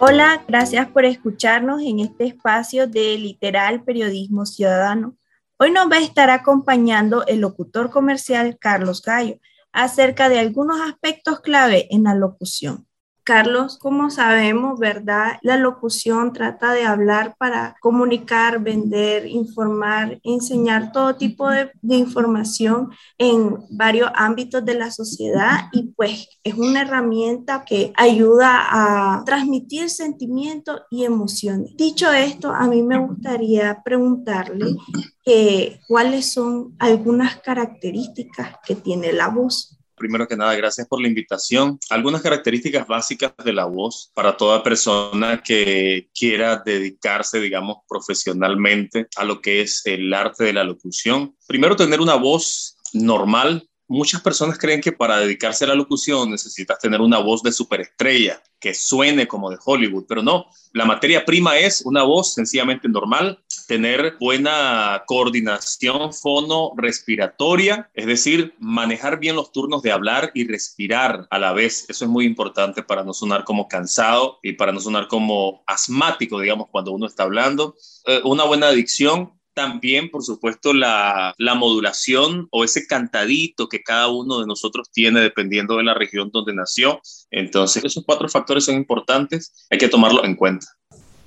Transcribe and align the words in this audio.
Hola, 0.00 0.44
gracias 0.46 0.88
por 0.90 1.04
escucharnos 1.04 1.82
en 1.82 1.98
este 1.98 2.26
espacio 2.26 2.86
de 2.86 3.18
Literal 3.18 3.82
Periodismo 3.82 4.46
Ciudadano. 4.46 5.16
Hoy 5.58 5.72
nos 5.72 5.90
va 5.90 5.96
a 5.96 6.00
estar 6.00 6.30
acompañando 6.30 7.26
el 7.26 7.40
locutor 7.40 7.90
comercial 7.90 8.58
Carlos 8.60 9.02
Gallo 9.02 9.40
acerca 9.72 10.28
de 10.28 10.38
algunos 10.38 10.80
aspectos 10.80 11.40
clave 11.40 11.88
en 11.90 12.04
la 12.04 12.14
locución. 12.14 12.87
Carlos, 13.28 13.76
como 13.76 14.08
sabemos, 14.08 14.80
¿verdad? 14.80 15.38
La 15.42 15.58
locución 15.58 16.32
trata 16.32 16.72
de 16.72 16.86
hablar 16.86 17.36
para 17.36 17.76
comunicar, 17.82 18.58
vender, 18.58 19.26
informar, 19.26 20.18
enseñar 20.22 20.92
todo 20.92 21.14
tipo 21.16 21.50
de, 21.50 21.70
información 21.82 22.88
en 23.18 23.58
varios 23.68 24.10
ámbitos 24.14 24.64
de 24.64 24.76
la 24.76 24.90
sociedad 24.90 25.68
y 25.72 25.88
pues 25.88 26.26
es 26.42 26.54
una 26.54 26.80
herramienta 26.80 27.66
que 27.66 27.92
ayuda 27.98 28.64
a 28.70 29.24
transmitir 29.26 29.90
sentimientos 29.90 30.80
y 30.90 31.04
emociones. 31.04 31.76
Dicho 31.76 32.10
esto, 32.10 32.50
a 32.50 32.66
mí 32.66 32.82
me 32.82 32.96
gustaría 32.96 33.82
preguntarle 33.84 34.74
que, 35.22 35.80
cuáles 35.86 36.32
son 36.32 36.74
algunas 36.78 37.36
características 37.36 38.56
que 38.64 38.74
tiene 38.74 39.12
la 39.12 39.28
voz. 39.28 39.77
Primero 39.98 40.26
que 40.26 40.36
nada, 40.36 40.54
gracias 40.54 40.86
por 40.86 41.00
la 41.00 41.08
invitación. 41.08 41.78
Algunas 41.90 42.22
características 42.22 42.86
básicas 42.86 43.32
de 43.44 43.52
la 43.52 43.66
voz 43.66 44.10
para 44.14 44.36
toda 44.36 44.62
persona 44.62 45.42
que 45.42 46.08
quiera 46.14 46.62
dedicarse, 46.64 47.40
digamos, 47.40 47.78
profesionalmente 47.88 49.08
a 49.16 49.24
lo 49.24 49.40
que 49.40 49.60
es 49.60 49.82
el 49.86 50.12
arte 50.14 50.44
de 50.44 50.52
la 50.52 50.64
locución. 50.64 51.36
Primero, 51.46 51.76
tener 51.76 52.00
una 52.00 52.14
voz 52.14 52.76
normal, 52.92 53.68
Muchas 53.90 54.20
personas 54.20 54.58
creen 54.58 54.82
que 54.82 54.92
para 54.92 55.18
dedicarse 55.18 55.64
a 55.64 55.68
la 55.68 55.74
locución 55.74 56.30
necesitas 56.30 56.78
tener 56.78 57.00
una 57.00 57.20
voz 57.20 57.42
de 57.42 57.52
superestrella, 57.52 58.42
que 58.60 58.74
suene 58.74 59.26
como 59.26 59.50
de 59.50 59.56
Hollywood, 59.64 60.04
pero 60.06 60.22
no, 60.22 60.44
la 60.74 60.84
materia 60.84 61.24
prima 61.24 61.56
es 61.56 61.80
una 61.86 62.02
voz 62.02 62.34
sencillamente 62.34 62.86
normal, 62.86 63.42
tener 63.68 64.16
buena 64.18 65.04
coordinación 65.06 66.14
fono-respiratoria, 66.14 67.90
es 67.92 68.06
decir, 68.06 68.54
manejar 68.58 69.20
bien 69.20 69.36
los 69.36 69.52
turnos 69.52 69.82
de 69.82 69.92
hablar 69.92 70.30
y 70.34 70.48
respirar 70.48 71.28
a 71.30 71.38
la 71.38 71.52
vez. 71.52 71.84
Eso 71.88 72.06
es 72.06 72.10
muy 72.10 72.24
importante 72.24 72.82
para 72.82 73.04
no 73.04 73.12
sonar 73.12 73.44
como 73.44 73.68
cansado 73.68 74.38
y 74.42 74.54
para 74.54 74.72
no 74.72 74.80
sonar 74.80 75.06
como 75.06 75.62
asmático, 75.66 76.40
digamos, 76.40 76.68
cuando 76.70 76.92
uno 76.92 77.06
está 77.06 77.24
hablando. 77.24 77.76
Eh, 78.06 78.22
una 78.24 78.44
buena 78.44 78.70
dicción, 78.70 79.34
también, 79.52 80.08
por 80.08 80.22
supuesto, 80.22 80.72
la, 80.72 81.34
la, 81.36 81.54
modulación 81.56 82.46
o 82.52 82.62
ese 82.62 82.86
cantadito 82.86 83.68
que 83.68 83.82
cada 83.82 84.06
uno 84.06 84.38
de 84.38 84.46
nosotros 84.46 84.88
tiene 84.92 85.20
dependiendo 85.20 85.76
de 85.76 85.82
la 85.82 85.94
región 85.94 86.30
donde 86.32 86.54
nació. 86.54 87.00
Entonces, 87.32 87.84
esos 87.84 88.04
cuatro 88.06 88.28
factores 88.28 88.64
son 88.64 88.76
importantes, 88.76 89.66
hay 89.68 89.78
que 89.78 89.88
tomarlos 89.88 90.24
en 90.24 90.36
cuenta. 90.36 90.68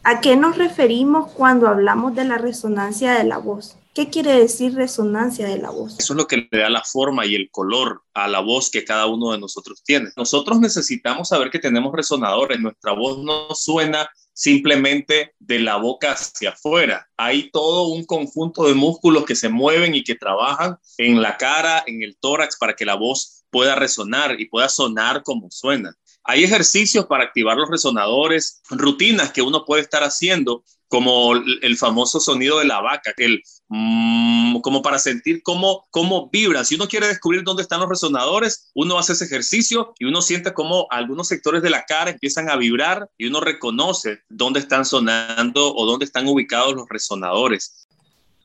¿A 0.03 0.19
qué 0.19 0.35
nos 0.35 0.57
referimos 0.57 1.31
cuando 1.31 1.67
hablamos 1.67 2.16
de 2.16 2.25
la 2.25 2.39
resonancia 2.39 3.13
de 3.13 3.23
la 3.23 3.38
voz? 3.38 3.77
¿Qué 3.94 4.09
quiere 4.09 4.33
decir 4.33 4.73
resonancia 4.73 5.47
de 5.47 5.59
la 5.59 5.69
voz? 5.69 5.99
Eso 5.99 6.13
es 6.13 6.17
lo 6.17 6.27
que 6.27 6.47
le 6.49 6.59
da 6.59 6.69
la 6.69 6.81
forma 6.81 7.25
y 7.25 7.35
el 7.35 7.52
color 7.52 8.02
a 8.16 8.27
la 8.27 8.39
voz 8.39 8.72
que 8.72 8.83
cada 8.83 9.05
uno 9.05 9.31
de 9.31 9.38
nosotros 9.38 9.83
tiene. 9.83 10.09
Nosotros 10.17 10.59
necesitamos 10.59 11.27
saber 11.27 11.52
que 11.52 11.59
tenemos 11.59 11.94
resonadores. 11.94 12.59
Nuestra 12.59 12.94
voz 12.94 13.19
no 13.19 13.53
suena 13.53 14.09
simplemente 14.33 15.35
de 15.38 15.59
la 15.59 15.75
boca 15.75 16.13
hacia 16.13 16.49
afuera. 16.49 17.07
Hay 17.16 17.52
todo 17.52 17.89
un 17.89 18.03
conjunto 18.05 18.63
de 18.63 18.73
músculos 18.73 19.23
que 19.23 19.35
se 19.35 19.49
mueven 19.49 19.94
y 19.94 20.03
que 20.03 20.16
trabajan 20.16 20.77
en 20.97 21.22
la 21.22 21.38
cara, 21.38 21.83
en 21.85 22.02
el 22.02 22.17
tórax, 22.17 22.57
para 22.57 22.75
que 22.75 22.85
la 22.85 22.95
voz 22.95 23.44
pueda 23.52 23.75
resonar 23.75 24.39
y 24.39 24.45
pueda 24.45 24.69
sonar 24.69 25.22
como 25.22 25.52
suena. 25.52 25.94
Hay 26.23 26.44
ejercicios 26.44 27.05
para 27.05 27.23
activar 27.23 27.58
los 27.58 27.69
resonadores, 27.69 28.61
rutinas 28.69 29.31
que 29.31 29.41
uno 29.41 29.66
puede 29.66 29.81
estar 29.81 30.03
haciendo, 30.03 30.63
como 30.88 31.33
el 31.36 31.78
famoso 31.78 32.19
sonido 32.19 32.59
de 32.59 32.66
la 32.66 32.81
vaca, 32.81 33.13
el 33.16 33.41
mm, 33.69 34.59
como 34.59 34.81
para 34.81 35.00
sentir 35.00 35.41
cómo, 35.41 35.88
cómo 35.90 36.29
vibran. 36.29 36.66
Si 36.66 36.75
uno 36.75 36.90
quiere 36.90 37.07
descubrir 37.07 37.44
dónde 37.44 37.62
están 37.62 37.79
los 37.79 37.88
resonadores, 37.88 38.69
uno 38.75 39.00
hace 39.00 39.13
ese 39.13 39.23
ejercicio 39.23 39.94
y 40.00 40.06
uno 40.06 40.22
siente 40.22 40.53
cómo 40.53 40.88
algunos 40.90 41.29
sectores 41.29 41.62
de 41.62 41.69
la 41.69 41.85
cara 41.85 42.12
empiezan 42.12 42.50
a 42.50 42.57
vibrar 42.57 43.09
y 43.17 43.28
uno 43.28 43.40
reconoce 43.40 44.19
dónde 44.28 44.59
están 44.59 44.84
sonando 44.84 45.73
o 45.73 45.85
dónde 45.85 46.03
están 46.03 46.28
ubicados 46.28 46.75
los 46.75 46.90
resonadores. 46.90 47.88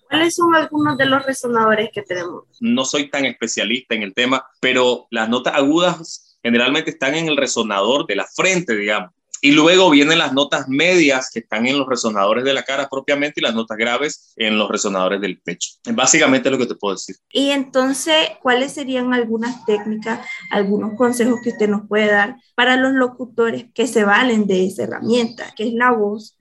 ¿Cuáles 0.08 0.36
son 0.36 0.54
algunos 0.54 0.96
de 0.96 1.06
los 1.06 1.26
resonadores 1.26 1.90
que 1.92 2.02
tenemos? 2.02 2.44
No 2.60 2.84
soy 2.84 3.10
tan 3.10 3.24
especialista 3.24 3.96
en 3.96 4.04
el 4.04 4.14
tema, 4.14 4.46
pero 4.60 5.08
las 5.10 5.28
notas 5.28 5.54
agudas 5.54 6.25
generalmente 6.42 6.90
están 6.90 7.14
en 7.14 7.28
el 7.28 7.36
resonador 7.36 8.06
de 8.06 8.16
la 8.16 8.26
frente, 8.26 8.76
digamos. 8.76 9.10
Y 9.42 9.52
luego 9.52 9.90
vienen 9.90 10.18
las 10.18 10.32
notas 10.32 10.66
medias 10.68 11.30
que 11.32 11.40
están 11.40 11.66
en 11.66 11.78
los 11.78 11.86
resonadores 11.86 12.42
de 12.42 12.54
la 12.54 12.62
cara 12.62 12.88
propiamente 12.88 13.40
y 13.40 13.42
las 13.42 13.54
notas 13.54 13.76
graves 13.76 14.32
en 14.36 14.58
los 14.58 14.68
resonadores 14.70 15.20
del 15.20 15.40
pecho. 15.40 15.70
Es 15.84 15.94
básicamente 15.94 16.50
lo 16.50 16.58
que 16.58 16.66
te 16.66 16.74
puedo 16.74 16.94
decir. 16.94 17.16
Y 17.30 17.50
entonces, 17.50 18.14
¿cuáles 18.42 18.72
serían 18.72 19.12
algunas 19.12 19.64
técnicas, 19.66 20.26
algunos 20.50 20.96
consejos 20.96 21.40
que 21.44 21.50
usted 21.50 21.68
nos 21.68 21.86
puede 21.86 22.10
dar 22.10 22.36
para 22.54 22.76
los 22.76 22.92
locutores 22.92 23.66
que 23.74 23.86
se 23.86 24.04
valen 24.04 24.46
de 24.46 24.66
esa 24.66 24.84
herramienta, 24.84 25.52
que 25.54 25.68
es 25.68 25.74
la 25.74 25.92
voz? 25.92 26.36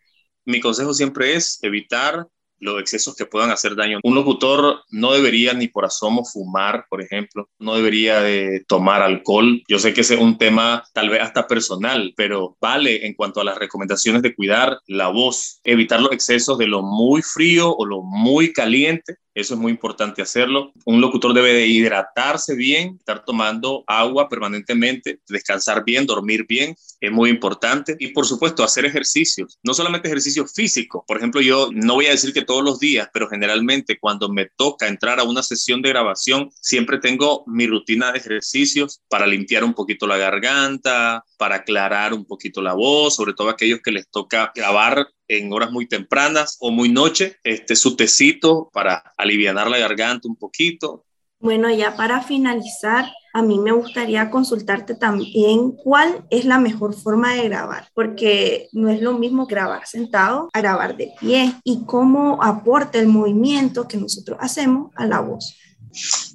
Mi 0.45 0.59
consejo 0.59 0.93
siempre 0.93 1.35
es 1.35 1.59
evitar 1.63 2.27
los 2.59 2.79
excesos 2.79 3.15
que 3.15 3.25
puedan 3.25 3.51
hacer 3.51 3.75
daño. 3.75 3.99
Un 4.03 4.15
locutor 4.15 4.83
no 4.89 5.13
debería 5.13 5.53
ni 5.53 5.67
por 5.67 5.85
asomo 5.85 6.25
fumar, 6.25 6.85
por 6.89 7.01
ejemplo, 7.01 7.49
no 7.59 7.75
debería 7.75 8.21
de 8.21 8.63
tomar 8.67 9.01
alcohol. 9.01 9.61
Yo 9.67 9.79
sé 9.79 9.93
que 9.93 10.01
ese 10.01 10.15
es 10.15 10.21
un 10.21 10.37
tema 10.37 10.83
tal 10.93 11.09
vez 11.09 11.21
hasta 11.21 11.47
personal, 11.47 12.13
pero 12.15 12.57
vale 12.59 13.05
en 13.05 13.13
cuanto 13.13 13.41
a 13.41 13.43
las 13.43 13.57
recomendaciones 13.57 14.21
de 14.21 14.35
cuidar 14.35 14.79
la 14.87 15.09
voz, 15.09 15.59
evitar 15.63 16.01
los 16.01 16.11
excesos 16.11 16.57
de 16.57 16.67
lo 16.67 16.81
muy 16.81 17.21
frío 17.21 17.75
o 17.75 17.85
lo 17.85 18.01
muy 18.01 18.53
caliente 18.53 19.17
eso 19.35 19.53
es 19.53 19.59
muy 19.59 19.73
importante 19.73 20.21
hacerlo. 20.21 20.71
Un 20.85 21.01
locutor 21.01 21.33
debe 21.33 21.53
de 21.53 21.67
hidratarse 21.67 22.55
bien, 22.55 22.95
estar 22.97 23.25
tomando 23.25 23.83
agua 23.85 24.29
permanentemente, 24.29 25.19
descansar 25.27 25.83
bien, 25.83 26.05
dormir 26.05 26.45
bien, 26.47 26.73
es 27.01 27.11
muy 27.11 27.29
importante. 27.29 27.97
Y 27.99 28.07
por 28.07 28.25
supuesto, 28.25 28.63
hacer 28.63 28.85
ejercicios, 28.85 29.59
no 29.61 29.73
solamente 29.73 30.07
ejercicios 30.07 30.53
físicos. 30.53 31.03
Por 31.05 31.17
ejemplo, 31.17 31.41
yo 31.41 31.69
no 31.73 31.95
voy 31.95 32.05
a 32.05 32.11
decir 32.11 32.31
que 32.31 32.43
todos 32.45 32.63
los 32.63 32.79
días, 32.79 33.09
pero 33.13 33.27
generalmente 33.27 33.99
cuando 33.99 34.29
me 34.29 34.47
toca 34.55 34.87
entrar 34.87 35.19
a 35.19 35.23
una 35.23 35.43
sesión 35.43 35.81
de 35.81 35.89
grabación, 35.89 36.49
siempre 36.61 36.99
tengo 36.99 37.43
mi 37.47 37.67
rutina 37.67 38.11
de 38.11 38.19
ejercicios 38.19 39.01
para 39.09 39.27
limpiar 39.27 39.63
un 39.63 39.73
poquito 39.73 40.07
la 40.07 40.17
garganta, 40.17 41.23
para 41.37 41.57
aclarar 41.57 42.13
un 42.13 42.25
poquito 42.25 42.61
la 42.61 42.73
voz, 42.73 43.15
sobre 43.15 43.33
todo 43.33 43.49
aquellos 43.49 43.81
que 43.81 43.91
les 43.91 44.09
toca 44.09 44.51
grabar 44.55 45.07
en 45.27 45.51
horas 45.51 45.71
muy 45.71 45.87
tempranas 45.87 46.57
o 46.59 46.71
muy 46.71 46.89
noche, 46.89 47.37
este, 47.43 47.75
su 47.75 47.95
tecito 47.95 48.69
para 48.71 49.13
aliviar 49.17 49.55
la 49.55 49.77
garganta 49.77 50.27
un 50.27 50.35
poquito. 50.35 51.05
Bueno, 51.39 51.69
ya 51.69 51.95
para 51.95 52.21
finalizar, 52.21 53.05
a 53.33 53.41
mí 53.41 53.59
me 53.59 53.73
gustaría 53.73 54.31
consultarte 54.31 54.95
también 54.95 55.73
cuál 55.73 56.25
es 56.29 56.45
la 56.45 56.57
mejor 56.57 56.93
forma 56.93 57.33
de 57.33 57.43
grabar, 57.49 57.89
porque 57.93 58.69
no 58.71 58.89
es 58.89 59.01
lo 59.01 59.17
mismo 59.17 59.45
grabar 59.45 59.85
sentado 59.85 60.49
a 60.53 60.61
grabar 60.61 60.95
de 60.95 61.11
pie 61.19 61.53
y 61.63 61.83
cómo 61.85 62.41
aporta 62.41 62.97
el 62.97 63.07
movimiento 63.07 63.87
que 63.87 63.97
nosotros 63.97 64.37
hacemos 64.41 64.91
a 64.95 65.05
la 65.05 65.19
voz. 65.19 65.55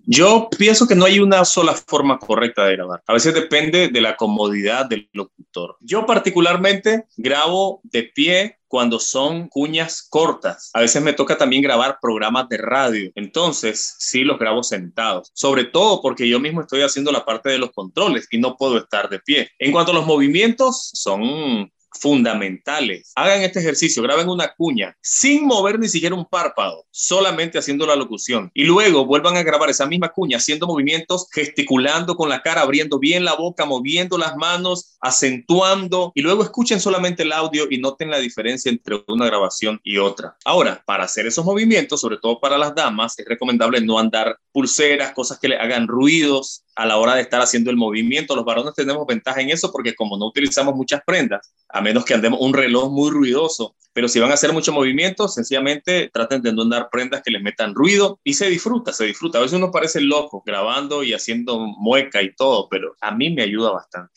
Yo 0.06 0.48
pienso 0.56 0.86
que 0.86 0.94
no 0.94 1.04
hay 1.04 1.20
una 1.20 1.44
sola 1.44 1.74
forma 1.74 2.18
correcta 2.18 2.64
de 2.64 2.76
grabar. 2.76 3.02
A 3.06 3.12
veces 3.12 3.34
depende 3.34 3.88
de 3.88 4.00
la 4.00 4.16
comodidad 4.16 4.86
del 4.86 5.08
locutor. 5.12 5.76
Yo 5.80 6.06
particularmente 6.06 7.04
grabo 7.16 7.80
de 7.84 8.04
pie 8.04 8.56
cuando 8.70 9.00
son 9.00 9.48
cuñas 9.48 10.06
cortas. 10.08 10.70
A 10.74 10.80
veces 10.80 11.02
me 11.02 11.12
toca 11.12 11.36
también 11.36 11.62
grabar 11.62 11.98
programas 12.00 12.48
de 12.48 12.56
radio. 12.56 13.10
Entonces, 13.16 13.96
sí 13.98 14.22
los 14.22 14.38
grabo 14.38 14.62
sentados. 14.62 15.32
Sobre 15.34 15.64
todo 15.64 16.00
porque 16.00 16.28
yo 16.28 16.38
mismo 16.38 16.60
estoy 16.60 16.82
haciendo 16.82 17.10
la 17.10 17.24
parte 17.24 17.50
de 17.50 17.58
los 17.58 17.72
controles 17.72 18.28
y 18.30 18.38
no 18.38 18.56
puedo 18.56 18.78
estar 18.78 19.08
de 19.10 19.18
pie. 19.18 19.50
En 19.58 19.72
cuanto 19.72 19.90
a 19.90 19.94
los 19.94 20.06
movimientos, 20.06 20.90
son 20.94 21.72
fundamentales. 21.98 23.12
Hagan 23.14 23.42
este 23.42 23.60
ejercicio, 23.60 24.02
graben 24.02 24.28
una 24.28 24.52
cuña 24.54 24.96
sin 25.00 25.46
mover 25.46 25.78
ni 25.78 25.88
siquiera 25.88 26.14
un 26.14 26.26
párpado, 26.26 26.86
solamente 26.90 27.58
haciendo 27.58 27.86
la 27.86 27.96
locución. 27.96 28.50
Y 28.54 28.64
luego 28.64 29.06
vuelvan 29.06 29.36
a 29.36 29.42
grabar 29.42 29.70
esa 29.70 29.86
misma 29.86 30.10
cuña 30.10 30.38
haciendo 30.38 30.66
movimientos, 30.66 31.26
gesticulando 31.32 32.16
con 32.16 32.28
la 32.28 32.42
cara, 32.42 32.62
abriendo 32.62 32.98
bien 32.98 33.24
la 33.24 33.34
boca, 33.34 33.64
moviendo 33.64 34.18
las 34.18 34.36
manos, 34.36 34.96
acentuando. 35.00 36.12
Y 36.14 36.22
luego 36.22 36.42
escuchen 36.42 36.80
solamente 36.80 37.22
el 37.22 37.32
audio 37.32 37.66
y 37.70 37.78
noten 37.78 38.10
la 38.10 38.18
diferencia 38.18 38.70
entre 38.70 39.02
una 39.08 39.26
grabación 39.26 39.80
y 39.82 39.98
otra. 39.98 40.36
Ahora, 40.44 40.82
para 40.86 41.04
hacer 41.04 41.26
esos 41.26 41.44
movimientos, 41.44 42.00
sobre 42.00 42.18
todo 42.18 42.40
para 42.40 42.58
las 42.58 42.74
damas, 42.74 43.18
es 43.18 43.26
recomendable 43.26 43.80
no 43.80 43.98
andar 43.98 44.38
pulseras, 44.52 45.12
cosas 45.12 45.38
que 45.38 45.48
le 45.48 45.56
hagan 45.56 45.88
ruidos, 45.88 46.64
a 46.76 46.86
la 46.86 46.96
hora 46.96 47.14
de 47.14 47.22
estar 47.22 47.40
haciendo 47.40 47.70
el 47.70 47.76
movimiento. 47.76 48.34
Los 48.34 48.44
varones 48.44 48.74
tenemos 48.74 49.06
ventaja 49.06 49.40
en 49.40 49.50
eso 49.50 49.70
porque 49.70 49.94
como 49.94 50.16
no 50.16 50.26
utilizamos 50.26 50.74
muchas 50.74 51.02
prendas, 51.04 51.52
a 51.68 51.80
menos 51.80 52.04
que 52.04 52.14
andemos 52.14 52.40
un 52.40 52.54
reloj 52.54 52.90
muy 52.90 53.10
ruidoso, 53.10 53.74
pero 53.92 54.08
si 54.08 54.20
van 54.20 54.30
a 54.30 54.34
hacer 54.34 54.52
mucho 54.52 54.72
movimiento, 54.72 55.28
sencillamente 55.28 56.10
traten 56.12 56.42
de 56.42 56.52
no 56.52 56.62
andar 56.62 56.88
prendas 56.90 57.22
que 57.22 57.30
les 57.30 57.42
metan 57.42 57.74
ruido 57.74 58.20
y 58.24 58.34
se 58.34 58.48
disfruta, 58.48 58.92
se 58.92 59.04
disfruta. 59.04 59.38
A 59.38 59.42
veces 59.42 59.58
uno 59.58 59.70
parece 59.70 60.00
loco 60.00 60.42
grabando 60.46 61.02
y 61.02 61.12
haciendo 61.12 61.58
mueca 61.58 62.22
y 62.22 62.34
todo, 62.34 62.68
pero 62.70 62.94
a 63.00 63.10
mí 63.10 63.30
me 63.30 63.42
ayuda 63.42 63.72
bastante. 63.72 64.12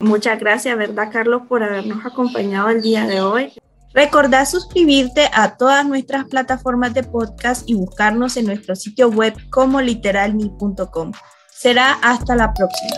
Muchas 0.00 0.40
gracias, 0.40 0.76
¿verdad, 0.76 1.10
Carlos, 1.12 1.42
por 1.48 1.62
habernos 1.62 2.04
acompañado 2.04 2.70
el 2.70 2.82
día 2.82 3.06
de 3.06 3.20
hoy? 3.20 3.52
Recordá 3.94 4.46
suscribirte 4.46 5.28
a 5.32 5.56
todas 5.56 5.86
nuestras 5.86 6.24
plataformas 6.26 6.94
de 6.94 7.02
podcast 7.02 7.68
y 7.68 7.74
buscarnos 7.74 8.36
en 8.36 8.46
nuestro 8.46 8.74
sitio 8.74 9.08
web 9.08 9.34
como 9.50 9.80
literalni.com. 9.80 11.12
Será 11.50 11.92
hasta 12.02 12.34
la 12.34 12.52
próxima. 12.54 12.96